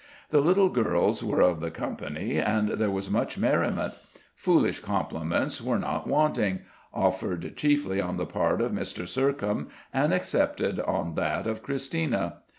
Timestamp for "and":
2.39-2.69, 9.93-10.11